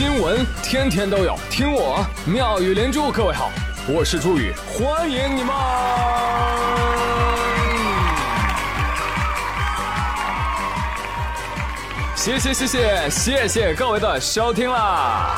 [0.00, 3.12] 新闻天天都有，听我妙语连珠。
[3.12, 3.52] 各位好，
[3.86, 5.54] 我是朱宇，欢迎你们！
[12.16, 15.36] 谢谢谢谢谢谢各位的收听啦！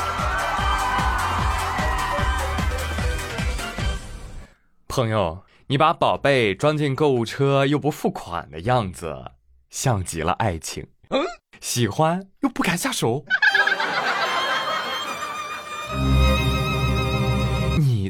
[4.87, 9.33] 朋友，你把宝贝装进购物车又不付款的样子，
[9.71, 10.87] 像极了爱情。
[11.09, 11.21] 嗯，
[11.61, 13.25] 喜欢又不敢下手。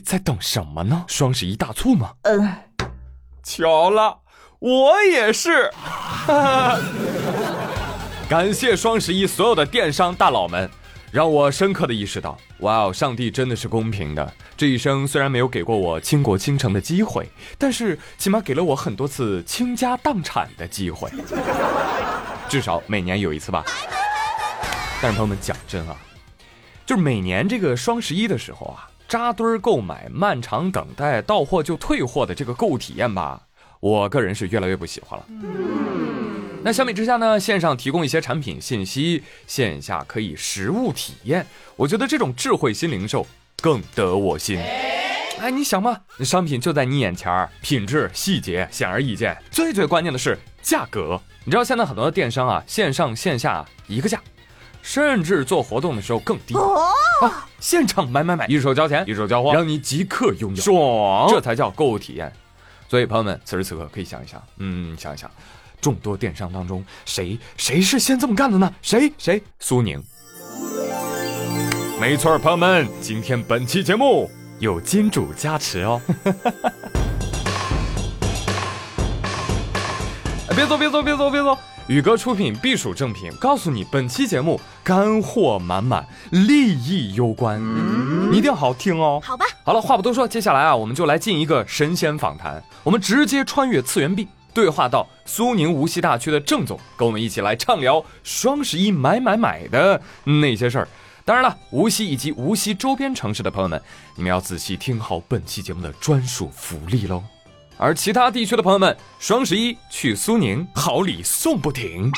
[0.04, 1.04] 在等什么呢？
[1.08, 2.12] 双十一大促吗？
[2.22, 2.52] 嗯，
[3.42, 4.18] 巧了，
[4.58, 5.70] 我也是。
[8.28, 10.68] 感谢双十一所有的电商大佬们，
[11.10, 14.32] 让我深刻的意识到，哇哦，上帝真的是公平的。
[14.56, 17.28] 这一生虽然没有给过我倾国倾城的机会，
[17.58, 21.10] 但是起码给了我很多次倾家荡产的机会，
[22.48, 23.64] 至少每年有一次吧。
[25.02, 25.96] 但是朋友们讲真啊，
[26.86, 33.42] 就是每年这个双十一的时候啊，扎堆购买、漫长等待、到货就退货的这个购物体验吧，
[33.78, 35.26] 我个人是越来越不喜欢了。
[36.62, 41.46] 那相比之下呢，线上提供一些产品信息，线下可以实物体验，
[41.76, 43.26] 我觉得这种智慧新零售
[43.60, 44.58] 更得我心。
[45.38, 51.20] 哎，你想嘛，商品就在你眼前儿品质细节显而易见，最最关键的是价格。
[51.44, 54.18] 你知道现在很多的电商啊，线上线下一个价。
[54.82, 57.48] 甚至做活动的时候更低啊！
[57.60, 61.28] 现场买买买，一手交钱一手交货，让你即刻拥有，爽！
[61.30, 62.30] 这才叫购物体验。
[62.88, 65.30] 所以朋友们，此时此刻可以想一想，嗯，想一想，
[65.80, 68.70] 众多电商当中，谁谁是先这么干的呢？
[68.82, 69.42] 谁谁？
[69.60, 70.02] 苏宁。
[72.00, 76.00] 没错，朋友们，今天本期节目有金主加持哦。
[80.54, 81.56] 别走，别走，别走，别走。
[81.88, 83.30] 宇哥出品，必属正品。
[83.40, 87.60] 告诉你，本期节目干货满满，利益攸关，
[88.32, 89.20] 一定要好听哦。
[89.22, 92.62] 好吧，好了，话不多说，接下来啊，我们就来进一个神仙访谈。
[92.84, 100.88] 我们直接穿越次元壁，对话到苏宁无锡大区的郑总，跟我们一起来畅聊双十一买买买的那些事儿。
[101.24, 103.80] 当然了，无锡以及无锡周边城市的朋友们，
[104.16, 107.22] 你们要仔细听好本期节目的专属福利喽。
[107.82, 112.12] 而其他地区的朋友们，双十一去苏宁，好礼送不停。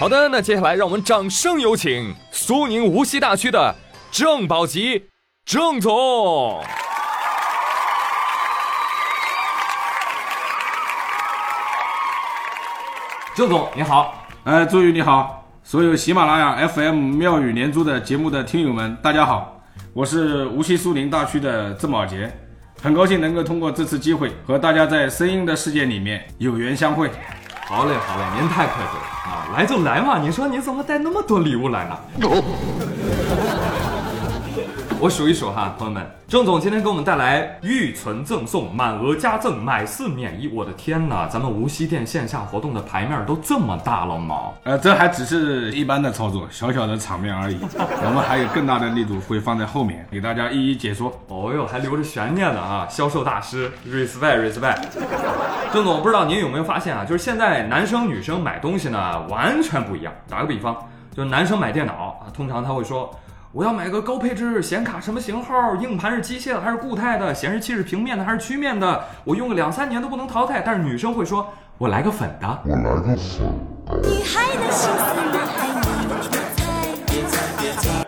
[0.00, 3.74] 好的，那接下来让我们掌声有请苏宁无锡大区的
[4.10, 5.04] 郑宝吉
[5.44, 6.64] 郑总。
[13.34, 19.60] 郑总你好，哎，朱宇你好，所有喜马拉雅 FM 妙语连珠的节目的听友们，大家好，
[19.92, 22.34] 我是无锡苏宁大区的郑宝杰。
[22.84, 27.10] 很高兴能够通过这次机会和大家在声音的世界里面有缘相会。
[27.64, 29.48] 好嘞，好嘞，您太客气了啊！
[29.56, 31.96] 来就来嘛，你说你怎么带那么多礼物来呢？
[35.00, 40.48] 我数一数哈，朋友们，郑总今天给我们带来预存赠送、满额加赠、买四免一。
[40.48, 44.52] 我的天哪，咱们无锡店线下活动的牌面都这么大了吗？
[44.62, 47.58] 呃，这还只是一般的操作，小小的场面而已。
[47.60, 51.12] 我们还有更大的力度会放在后面，给大家一一解说。
[51.28, 52.86] 哦哟，还留着悬念呢啊！
[52.88, 54.84] 销售大师，respect，respect。
[55.72, 57.04] 郑总，不知道您有没有发现啊？
[57.04, 60.12] 就是现在男生女生买东西呢，完全不一样。
[60.30, 60.74] 打个比方，
[61.14, 63.14] 就是男生买电脑啊，通常他会说。
[63.54, 65.76] 我要买个高配置显卡，什么型号？
[65.76, 67.32] 硬盘是机械的还是固态的？
[67.32, 69.04] 显示器是平面的还是曲面的？
[69.22, 70.60] 我用个两三年都不能淘汰。
[70.60, 72.62] 但是女生会说，我来个粉的。
[72.64, 73.16] 我来个粉。
[74.02, 75.68] 女孩的心思，男孩
[77.06, 78.03] 别猜别猜。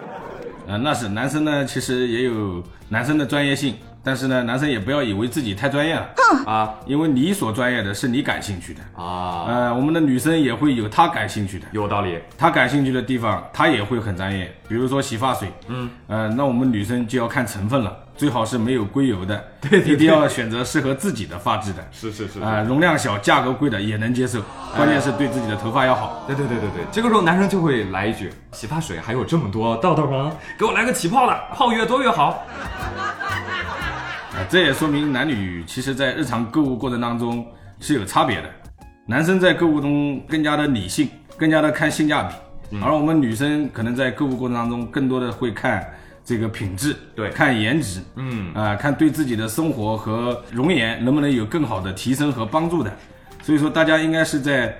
[0.67, 3.75] 呃，那是男生呢，其实也有男生的专业性。
[4.03, 6.09] 但是呢，男生也不要以为自己太专业了
[6.47, 9.47] 啊，因为你所专业的是你感兴趣的啊。
[9.49, 12.17] 呃，我们的女生也会有她感兴趣的，有道理。
[12.39, 14.49] 她感兴趣的地方，她也会很专业。
[14.69, 21.87] 比如说洗发水，嗯，呃，那我们女生就要看成分了，最好是没有硅油的，对，一定要选择适合自己的发质的。
[21.93, 24.41] 是是是啊，容量小、价格贵的也能接受，
[24.75, 26.25] 关键是对自己的头发要好。
[26.27, 30.33] 对对对对对，这个时候男生就会来一句：洗发水还有这么多道道吗？
[30.59, 32.45] 给我来个起泡的，泡越多越好。
[34.49, 37.47] 这也说明男女其实，在日常购物过程当中
[37.81, 38.49] 是有差别的。
[39.07, 42.23] 男生在购物中更加的理性，更加的看性价
[42.71, 45.89] 比，而我们女生可能在购物过程当中更多的会看
[46.27, 52.93] 这个品质，对，看颜值，嗯啊，看对自己的生活和容颜能不能有更好的提升和帮助的。
[53.45, 54.77] 所以说，大家应该是在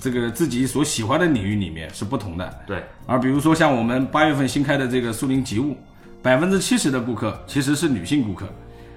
[0.00, 2.60] 这个自己所喜欢的领域里面是不同的。
[2.66, 5.76] 对，而比如说像我们八月份新开的这个苏宁吉物，
[6.22, 8.48] 百分之七十的顾客其实是女性顾客。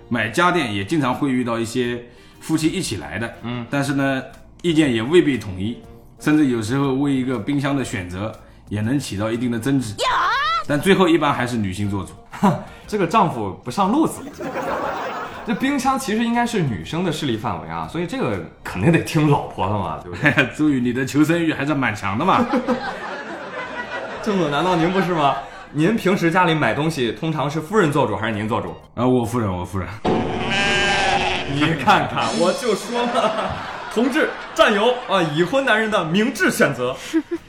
[0.08, 2.02] 买家电也经常会遇到一些
[2.40, 4.24] 夫妻一起来的，嗯，但是呢，
[4.62, 5.78] 意见也未必统一，
[6.18, 8.34] 甚至有时候为一个冰箱的选择
[8.70, 9.94] 也能起到一定的争执。
[10.70, 12.14] 但最后一般还是女性做主。
[12.86, 14.22] 这个丈夫不上路子。
[15.48, 20.32] 这冰箱其实应该是女生的势力范围啊，所以这个肯定得听老婆的嘛，对不对？
[20.56, 22.46] 注意，你的求生欲还是蛮强的嘛。
[24.22, 25.36] 郑总，难道您不是吗？
[25.72, 28.70] 您平时家里买东西，通常是夫人做主还是您做主？
[28.94, 29.90] 啊，我夫人，我夫人。
[31.52, 33.32] 你看看，我就说嘛，
[33.92, 36.96] 同志战友啊，已婚男人的明智选择。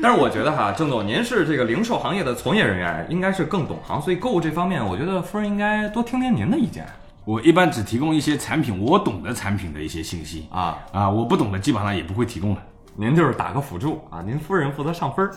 [0.02, 6.86] 但是我觉得哈，郑总，您是这个零售行业的从业人员，应该是更懂行，所以购物这方面，我觉得夫人应该多听听您的意见。
[7.26, 12.62] 我一般只提供一些产品我懂的产品的一些信息啊啊，我不懂的基本上也不会提供的。
[12.96, 15.32] 您就是打个辅助啊，您夫人负责上分儿。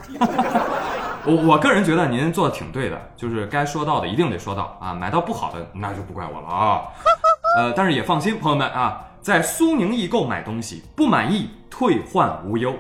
[1.26, 6.82] 我我个人觉得您做的挺对的，就是该说到的一定得说到啊，买到不好的那就不怪我了啊。
[7.60, 12.74] 呃，但是也放心，朋友们啊，在苏宁易购买东西不满意退换无忧。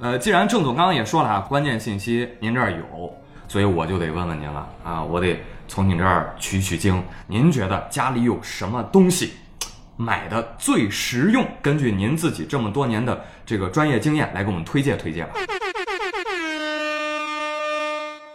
[0.00, 3.14] 呃，既然郑总刚刚也说了啊，关键信息您这儿有，
[3.46, 7.02] 所以我就得问问您了啊，我得从您这儿取取经。
[7.28, 9.34] 您觉得家里有什么东西
[9.96, 11.46] 买的最实用？
[11.62, 15.34] 根据您自己这么多年的这个专业经验来给我们推荐推荐吧。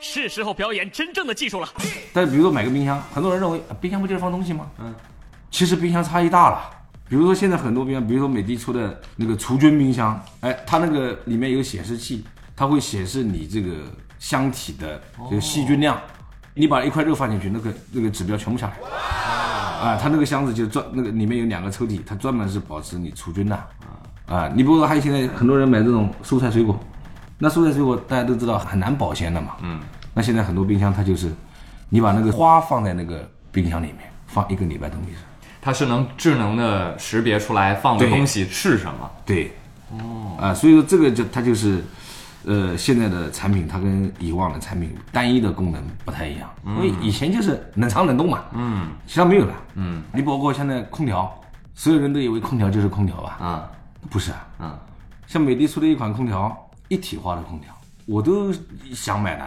[0.02, 1.68] 是时候表演真正的技术了。
[2.14, 4.66] 但比如说买个冰箱，很多人认为冰箱不就是放东西吗？
[4.80, 4.96] 嗯，
[5.52, 6.79] 其实冰箱差异大了。
[7.10, 12.24] 比如说现在很多冰箱，比如说美的出的那个除菌冰箱，哎，它那个里面有显示器，
[12.56, 13.78] 它会显示你这个
[14.20, 16.00] 箱体的这个细菌量。
[16.54, 18.74] 你把一块肉放进去，那个那个指标全部下来。
[19.90, 23.56] 啊，它那个箱子就专那个里面有两个抽屉，它专门是保持你除菌的。
[24.28, 26.80] 啊，你比如说还有现在很多人买这种蔬菜水果，
[27.38, 29.56] 那蔬菜水果大家都知道很难保鲜的嘛。
[29.64, 29.80] 嗯。
[30.14, 31.32] 那现在很多冰箱它就是，
[31.88, 35.20] 你把那个花放在那个冰箱里面放一个礼拜都没事，
[35.62, 39.10] 它是能智能的识别出来放的东西是什么。
[39.26, 39.52] 对。
[39.92, 40.38] 哦。
[40.40, 41.84] 啊，所以说这个就它就是。
[42.46, 51.30] 呃，现在的产品它跟以往的产品单一的功能不太一样，因为以前就是冷藏冷冻嘛，嗯，其他没有了，嗯，你包括现在空调，
[51.76, 53.70] 所有人都以为空调就是空调吧，啊，
[54.10, 54.80] 不是啊，嗯，
[55.28, 56.58] 像美的出的一款空调，
[56.88, 57.76] 一体化的空调，
[58.06, 58.54] 我都
[58.94, 59.46] 想买的。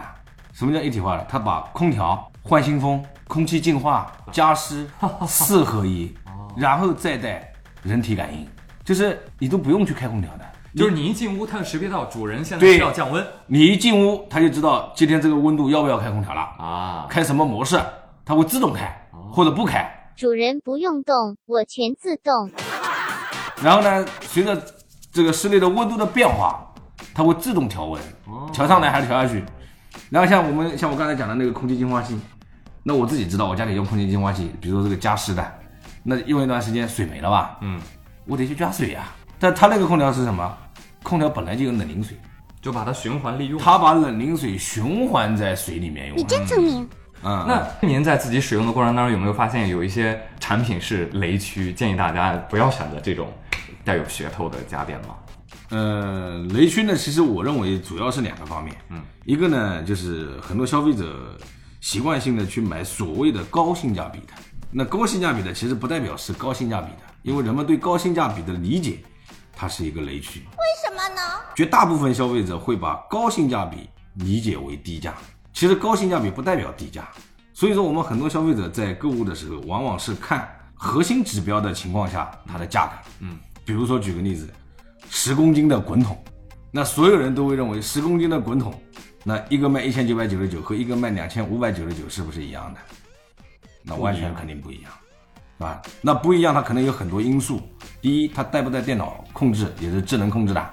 [0.53, 1.25] 什么叫一体化的？
[1.27, 4.85] 它把空调、换新风、空气净化、加湿
[5.25, 6.13] 四合一，
[6.57, 7.51] 然后再带
[7.81, 8.45] 人体感应，
[8.83, 10.45] 就是你都不用去开空调的。
[10.75, 13.25] 就是你一进屋，它就识别到主人现在需要降温。
[13.47, 17.07] 你一进屋，它就知道今天这个温度要不要开空调了啊？
[17.09, 17.79] 开什么模式？
[18.25, 20.09] 它会自动开或者不开。
[20.15, 22.51] 主人不用动，我全自动。
[23.61, 24.61] 然后呢，随着
[25.11, 26.73] 这个室内的温度的变化，
[27.13, 28.01] 它会自动调温，
[28.51, 29.43] 调上来还是调下去。
[30.09, 32.19] 然后像我们像我刚才讲的那个空气净化器，
[32.83, 35.59] 那我自己知道，我家里用空气净化器，比如说这个加湿的，
[36.03, 37.57] 那用一段时间水没了吧？
[37.61, 37.79] 嗯，
[38.25, 39.05] 我得去加水呀。
[39.39, 40.57] 但它那个空调是什么？
[41.01, 42.17] 空调本来就有冷凝水，
[42.61, 43.59] 就把它循环利用。
[43.59, 46.17] 它把冷凝水循环在水里面用。
[46.17, 46.87] 你真聪明。
[47.25, 51.71] 嗯，那您在自己使用的过程当中有没有发现有一些产品是雷区？
[51.71, 53.31] 建议大家不要选择这种
[53.85, 55.15] 带有噱头的家电吗？
[55.69, 58.75] 呃，雷区呢，其实我认为主要是两个方面。
[58.89, 61.37] 嗯，一个呢就是很多消费者
[61.83, 64.27] 习惯性的去买所谓的高性价比的。
[64.71, 69.03] 那高性价比的其实不代表是高性价比的，因为人们对高性价比的理解。
[69.55, 71.21] 它是一个雷区，为什么呢？
[71.55, 75.13] 绝大部分消费者会把高性价比理解为低价，
[75.53, 77.07] 其实高性价比不代表低价。
[77.53, 82.93] 所以说，我们很多消费者在购物的时候，往往是看核心指标的情况下它的价格。
[83.19, 84.49] 嗯，比如说举个例子，
[85.09, 86.17] 十公斤的滚筒，
[86.71, 88.73] 那所有人都会认为十公斤的滚筒，
[89.23, 92.79] 那一个卖一千九百九十九和一个卖两千五百九十九是不是一样的？
[93.81, 94.91] 那完全肯定不一样。
[95.59, 97.61] 啊，那不一样，它可能有很多因素。
[98.01, 100.69] 第一，它带不带电脑控制，也是智能控制的。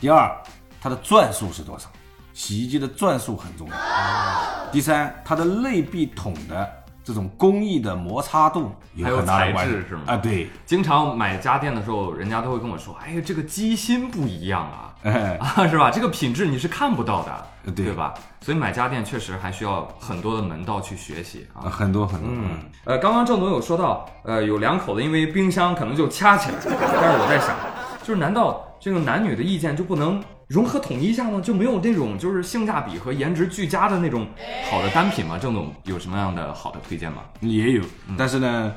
[0.00, 0.34] 第二，
[0.80, 1.88] 它的转速是多少？
[2.32, 3.76] 洗衣机的转速很重要。
[4.72, 10.02] 第三，它的内壁筒的这种工艺的摩擦度有很大的关系，是吗？
[10.06, 10.48] 啊，对。
[10.64, 14.90] 经常买家电的时候，人家都会跟我说：“哎呀，这个机芯不一样啊。”
[15.38, 15.90] 啊，是吧？
[15.90, 18.14] 这个品质你是看不到的，对吧？
[18.40, 22.30] 所以买家电确实还需要很多的门道去学习啊，很多很多。
[22.30, 27.54] 嗯，呃，刚刚郑总有说到，呃，有两口子因为冰箱可能就掐起来，但是我在想，
[28.02, 31.40] 就是难道这个男女的意见就不能融合统一一下呢？
[31.40, 34.26] 就没有那种就是性价比和颜值俱佳的那种
[34.70, 35.38] 好的单品吗？
[35.38, 37.22] 郑总有什么样的好的推荐吗？
[37.40, 37.82] 也有，
[38.16, 38.72] 但是呢，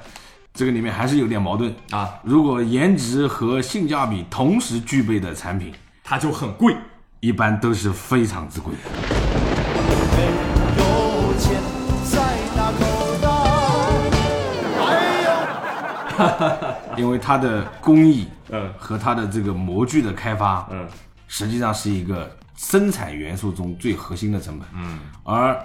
[0.54, 2.16] 这个里面还是有点矛盾啊。
[2.24, 5.74] 如果颜值和性价比同时具备的产品。
[6.10, 6.74] 它就很贵，
[7.20, 8.74] 一般都是非常之贵。
[16.96, 20.88] 因为它的工艺，嗯，和它的这个模具的开发，嗯，
[21.28, 25.58] 实际上是一个生产元素中最核心的成本，嗯，而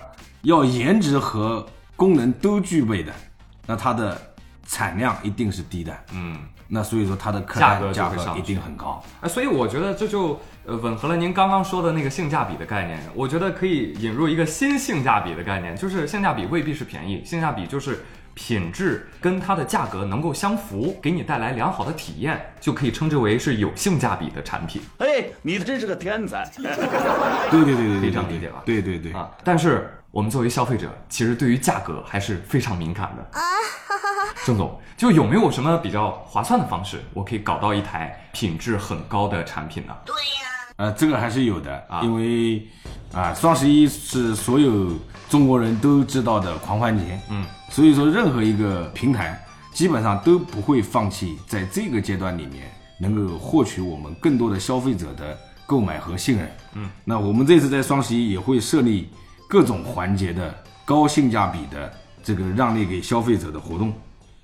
[0.42, 1.64] 要颜值和
[1.96, 3.12] 功能都具备的，
[3.66, 4.20] 那它的
[4.66, 5.96] 产量一定是低的。
[6.12, 6.36] 嗯，
[6.68, 9.02] 那所以说它的客价格价格一定很高。
[9.20, 13.00] 哎，所以我觉得这就呃吻合了您刚刚说的那个性价比的概念。
[13.14, 26.50] 我觉得可以引入一个新性价比的概念，就是性价比未必是便宜，性价比就是品质跟它的价格能够相符，给你带来良好的体验，就可以称之为是有性价比的产品哎，你真是个天才！
[26.56, 29.30] 对对对对对，可以这样理解吧对对对，啊。
[29.44, 33.42] 但是我们作为消费者，其实对于价格还是非常敏感的啊。
[34.44, 39.94] 郑总，就有没有什么比较划算的方式，我可以搞到一台品质很高的产品呢？
[40.04, 42.66] 对呀呃，这个还是有的，啊因为
[43.12, 44.88] 啊，双十一是所有
[45.32, 55.34] 中国人都知道的狂欢节，嗯，所以说任何一个平台基本上都不会放弃在这个阶段里面能够获取我们更多的消费者的
[55.64, 59.08] 购买和信任，嗯，那我们这次在双十一也会设立
[59.48, 61.90] 各种环节的高性价比的
[62.22, 63.90] 这个让利给消费者的活动。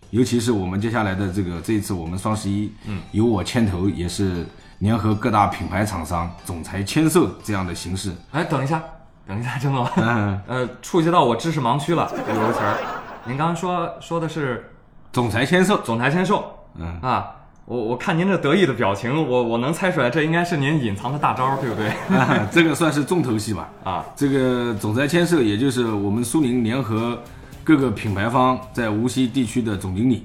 [0.09, 4.47] 尤其是我们接下来的这个这一次我们双十一，嗯，由我牵头，也是
[4.79, 8.11] 联合各大品牌厂商总裁签售这样的形式。
[8.31, 8.83] 哎，等一下，
[9.29, 12.79] 等一下，郑总，嗯，呃，触及到我知识盲区了，有个词儿，
[13.27, 14.73] 您刚刚说说的是
[15.13, 17.31] 总裁签售，总裁签售，嗯啊，
[17.67, 21.89] 我我看您这得意的表情，我我能猜出来，这应该是您隐藏的大招，对不对？
[22.17, 23.69] 啊这个算是重头戏吧。
[23.85, 27.23] 啊，这个总裁签售，也就是我们苏宁联合
[27.63, 30.25] 各个品牌方在无锡地区的总经理，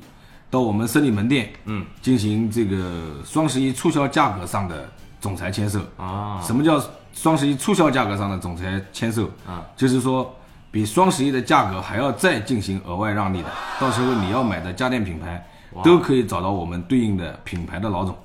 [0.49, 2.77] 到我们森林门店，嗯，进行这个
[3.25, 5.81] 双十一促销价格上的总裁签售。
[5.97, 6.81] 啊，什么叫
[7.13, 9.25] 双十一促销价格上的总裁签售？
[9.47, 10.35] 啊，就是说
[10.71, 15.45] 比双十一的价格还要再进行额外让利的，到时候你要买的家电品牌
[15.83, 18.15] 都可以找到我们对应的品牌的老总。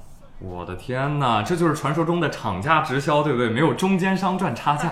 [0.40, 3.49] 我的天哪，这就是传说中的厂家直销，对不对？
[3.49, 4.88] 没有中间商赚差价。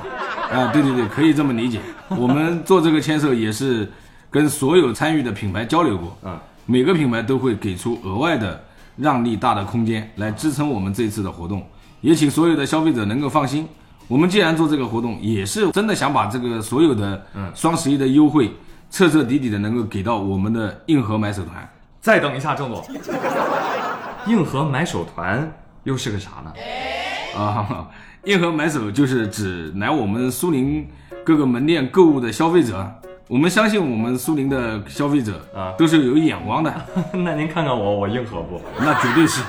[0.53, 1.81] 啊，对对对，可以这么理解。
[2.11, 3.91] 我们做这个签售也是
[4.29, 6.37] 跟所有参与的品牌交流过，嗯，
[6.67, 8.61] 每个品牌都会给出额外的
[8.97, 11.65] 让利大的空间来支撑我们这次的活动，
[12.01, 13.69] 也请所有的消费者能够放心。
[14.09, 18.53] 我们既然做这个活动，也是真的想把这个所有的嗯双十一的优惠
[18.91, 21.69] 彻彻底底的能够给到我们的硬核买手团。
[22.01, 22.85] 再等一下，郑总，
[24.29, 26.53] 硬核买手团又是个啥呢？
[27.37, 27.89] 啊，
[28.25, 30.87] 硬核买手就是指来我们苏宁
[31.25, 32.89] 各个门店购物的消费者。
[33.29, 36.73] 我们相信我们苏宁的消费者啊都是有眼光的，
[37.13, 38.63] 那您看看我，我硬核不？
[38.79, 39.43] 那绝对是。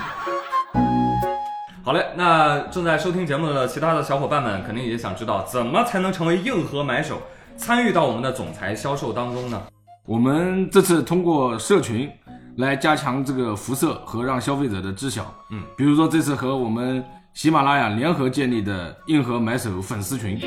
[1.88, 7.22] 好嘞，那正在收听节目的其他的小伙伴们，肯定也想知道怎么才能成为硬核买手，
[7.56, 9.63] 参与到我们的总裁销售当中呢？
[10.06, 12.12] 我们这次通过社群
[12.58, 15.34] 来加强这个辐射和让消费者的知晓。
[15.50, 17.01] 嗯，比如说这次和我们
[17.34, 20.38] 喜马拉雅联合建立的硬核买手粉丝群，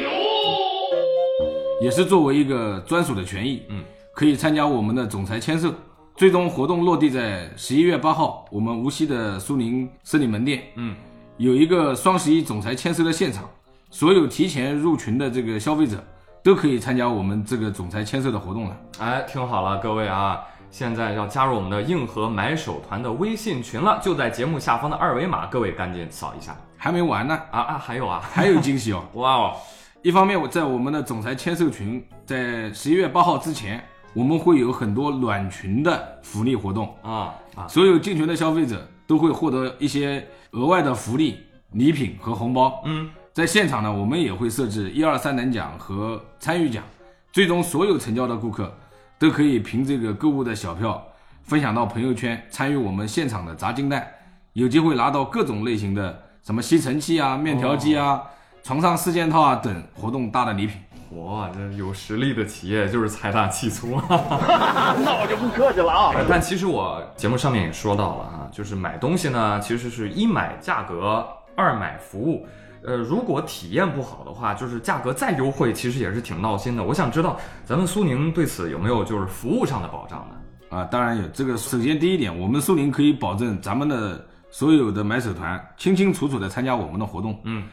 [1.80, 3.62] 也是作为一个专属的权益。
[3.70, 3.82] 嗯，
[4.14, 5.72] 可以参加我们的总裁签售。
[6.16, 10.64] 最终活动落地在十一月八号，我们无锡的苏宁森林门店。
[10.74, 10.94] 嗯，
[11.40, 13.48] 有一个双十一总裁签售的现场，
[13.90, 15.96] 所有提前入群的这个消费者
[16.42, 18.76] 都可以参加我们这个总裁签售的活动了。
[18.98, 20.38] 哎，听好了，各位啊，
[20.70, 27.78] 现在要加入我们的硬核买手团的微信群了，就在节目下方的二维码，各位赶紧扫一下还没完呢，啊啊！
[27.78, 29.02] 还有啊， 还有惊喜哦！
[29.14, 29.56] 哇哦，
[30.02, 33.82] 一方面，我在我们的总裁签售群，在十一月八号之前，
[34.12, 41.40] 我们会有很多暖群的福利活动，啊啊，所有进群的消费者都会获得一些额外的福利、
[41.72, 42.80] 礼品和红包。
[42.84, 46.84] 嗯，在现场呢，我们也会设置一二三等奖和参与奖，
[47.32, 48.72] 最终所有成交的顾客
[49.18, 51.04] 都可以凭这个购物的小票
[51.42, 54.06] 分享到朋友圈，参与我们现场的砸金蛋，
[54.52, 58.22] 有机会拿到各种类型的什么吸尘器啊、面条机啊、
[58.62, 60.76] 床上四件套啊等活动大的礼品。
[61.16, 64.04] 哇，这有实力的企业就是财大气粗啊！
[65.02, 66.14] 那我就不客气了啊！
[66.28, 71.26] 但其实我节目上面也说到了啊，就是买东西呢，其实是一买价格，
[71.56, 72.46] 二买服务。
[72.82, 76.82] 呃，如果体验不好的话，就是价格再优惠，其实也是挺闹心的。
[76.82, 80.76] 我想知道咱们苏宁对此有没有就是服务上的保障呢？
[80.78, 81.56] 啊，当然有这个。
[81.56, 87.38] 首先第一点，我们苏宁可以保证咱们的所有的买手团清清楚楚的参加我们的活动。
[87.44, 87.64] 嗯，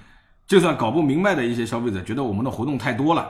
[0.47, 3.29] 就算搞不明白的一些消费者觉得我们的活动太多了，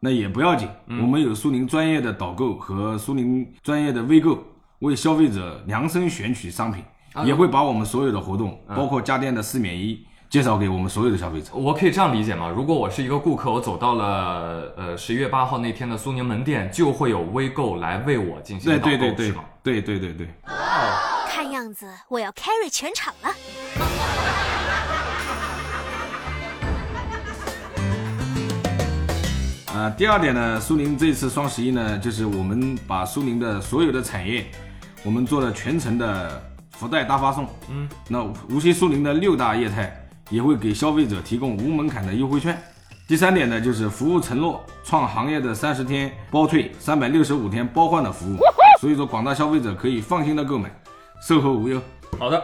[0.00, 4.42] 那也不要紧，我们有苏宁专业的导购和苏宁专业的微购，
[4.78, 6.82] 为消费者量身选取商品，
[7.26, 11.50] 也会把我们所有的活动，包括家电的四免一，介绍给我们所有的消费者。
[11.54, 12.48] 我可以这样理解吗？
[12.48, 19.44] 如果我是一个顾客，我走到了呃十一月八号那天的苏宁门店，就会有微购来为我进行对导购，对对对是吗？
[19.62, 20.28] 对对对对。
[21.28, 24.53] 看样子我要 carry 全场了。
[29.74, 34.46] 呃，第二点呢，苏宁这次双十一呢，就是我们把苏宁的所有的产业，
[35.02, 36.40] 我们做了全程的
[36.70, 37.44] 福袋大发送。
[37.68, 39.92] 嗯，那无锡苏宁的六大业态
[40.30, 42.56] 也会给消费者提供无门槛的优惠券。
[43.08, 48.38] 第三点呢，就是服务承诺，创行业的三十天包退、三百六十五天包换的服务。
[48.80, 50.70] 所以说，广大消费者可以放心的购买，
[51.20, 51.82] 售后无忧。
[52.16, 52.40] 好的，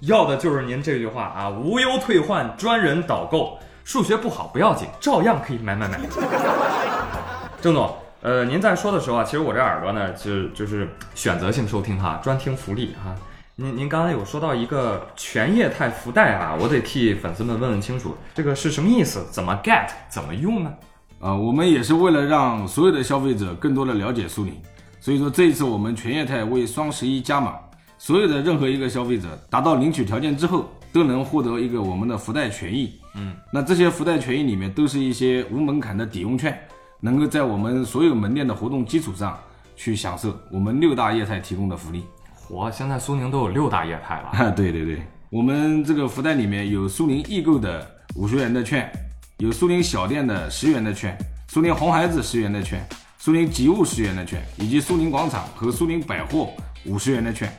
[0.00, 3.58] 要的就是您这句话啊，无忧退换，专人导购。
[3.86, 5.96] 数学不好不要紧，照样可以买买买。
[7.62, 13.14] 郑总，呃，您在说的时候啊，其实我这耳朵呢，就就是选择性收听哈，专听福利哈。
[13.54, 19.24] 您您刚才有说到一个全业态福袋啊，我得替粉丝们问问清楚，这个是什么意思？
[19.30, 19.86] 怎么 get？
[20.08, 20.74] 怎么用呢？
[21.20, 24.60] 啊，我们也是为了让所有的消费者更多的了解苏宁，
[24.98, 27.54] 所以说这一次我们全业态为双十一加码，
[27.98, 32.98] 所有的任何一个消费者达到领取条件之后，都能获得一个我们的福袋权益。
[33.14, 36.58] 嗯，那这些福袋权益里面都是一些无门槛的抵用券，
[37.00, 39.38] 能够在我们所有门店的活动基础上
[39.74, 42.04] 去享受我们六大业态提供的福利。
[42.48, 44.52] 嚯，现在苏宁都有六大业态了。
[44.54, 48.90] 对对对，我们这个福袋里面有苏宁易购的五十元的券，
[49.38, 51.16] 有苏宁小店的十元的券，
[51.48, 52.86] 苏宁红孩子十元的券，
[53.18, 56.50] 苏宁集物十元的券，以及苏宁广场和苏宁百货
[56.84, 57.50] 五十元的券。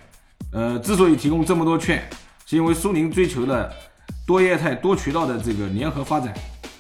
[0.54, 2.02] 呃，之所以提供这么多券，
[2.48, 3.72] 是因为苏宁追求的。
[4.26, 6.34] 多业态、多渠道的这个联合发展，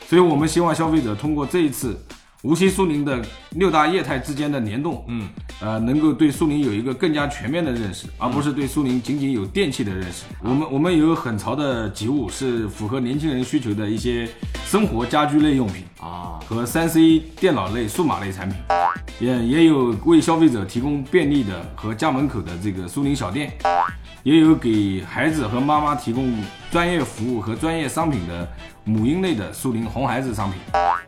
[0.05, 1.97] 所以我们希望消费者通过这一次
[2.41, 3.21] 无锡苏宁的
[3.51, 5.29] 六大业态之间的联动，嗯，
[5.61, 10.25] 呃，能够对苏宁有一个更加全面的认识，而不是对苏宁仅仅有电器的认识。
[10.43, 14.27] 我们我们有很潮的吉物，是符合年轻人需求的一些
[14.65, 18.57] 生活家居类用品啊，和三 C 电脑类、数码类产品，
[19.21, 23.57] 也也有为消费者提供便利的和家门口的这个苏宁小店。
[24.23, 26.33] 也有给孩子和妈妈提供
[26.69, 28.47] 专业服务和专业商品的
[28.83, 30.59] 母婴类的苏宁红孩子商品，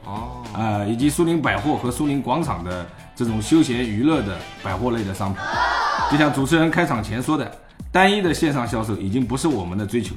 [0.06, 2.86] 哦，啊，以及苏宁百货和苏宁广场的
[3.16, 5.42] 这种休闲娱乐的百货类的商品。
[6.12, 7.52] 就像主持人开场前说的，
[7.92, 10.16] 单一的线上销售已经不是我们的追求，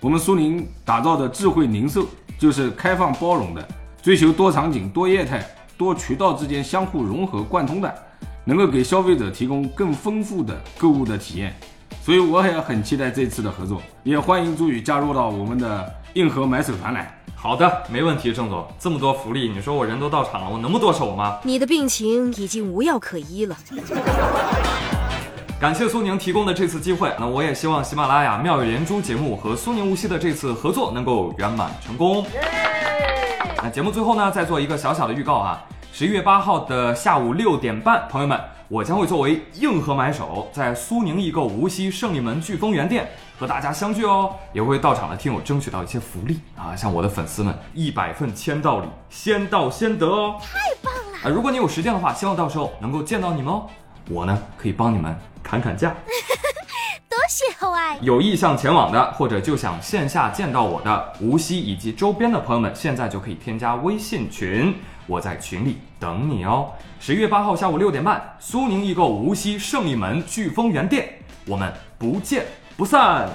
[0.00, 2.06] 我们苏宁打造的智慧零售
[2.38, 3.68] 就是开放包容的，
[4.02, 5.44] 追求多场景、多业态、
[5.76, 7.92] 多渠道之间相互融合贯通的，
[8.44, 11.54] 能够给消费者提供更丰富的购物的体验。
[12.02, 17.14] 所以我也很期待这次的合作，也欢迎朱宇加入到我们的硬核买手团来。
[17.34, 21.38] 好的，没问题，郑总，这么多福利，你说我人都到场了，我能不剁手吗？
[21.42, 23.56] 你的病情已经无药可医了。
[25.60, 32.24] 感谢苏宁提供的这次机会，那我也希望喜马拉雅妙语连珠节目和苏宁无锡的这次合作能够圆满成功。
[33.62, 38.40] 那节目最后呢，再做一个小小的预告啊，十一月八号的下午六点半，朋友们。
[38.68, 51.28] 我将会作为硬核买手，在苏宁易购无锡胜利门飓风园店和大家相聚哦，也会到场的听友争取到一些福利啊，像我的粉丝们一百份签到礼，先到先得哦，太棒了啊！
[51.28, 53.66] 如果你有时间的话，希望到时候能够见到你们哦，
[54.08, 55.92] 我呢可以帮你们砍砍价，
[57.20, 57.98] 多谢厚爱。
[58.00, 64.74] 有意向前往的，或者就想线下见到我的无锡以及周边的朋友们，现在就可以添加微信群。
[65.06, 66.70] 我在群里等你哦！
[66.98, 71.06] 十一月八号下午六点半，苏宁易购无锡胜利门飓风园店，
[71.46, 73.28] 我们不见不散。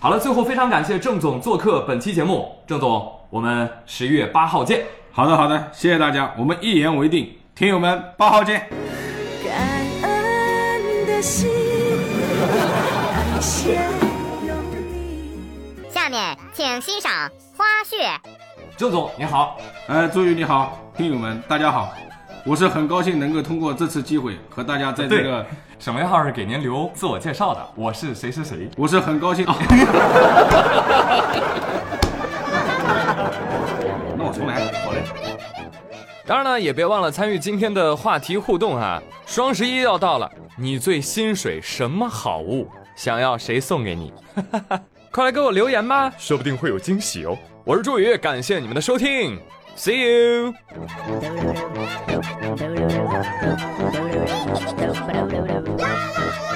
[0.00, 4.84] 好了，最后非常感谢郑总做客本期节目，郑总，我们十一月八号见。
[5.12, 8.68] 好的，好的，谢谢大家，我们一言为定，听友们八号见。
[9.44, 11.48] 感恩的心，
[13.40, 13.70] 下
[16.10, 18.18] 面请欣赏花絮。
[18.76, 21.94] 周总你好，呃，朱宇你好，听友们大家好，
[22.44, 25.46] 我是很高兴能够通过这次机会和大家在这个
[25.78, 29.46] 省略号是给您留自我介绍的，我是谁是谁，我是很高兴。
[34.16, 35.04] 那我重来，好嘞。
[36.26, 42.68] 当然呢，也别忘了参与今天的话题互动啊，双十一要到了，你最心水什么好物？
[42.98, 44.12] 想要谁送给你？
[45.12, 47.38] 快来给我留言吧，说不定会有惊喜哦。
[47.64, 49.40] 我是朱宇，感谢你们的收听
[49.76, 50.52] ，See you。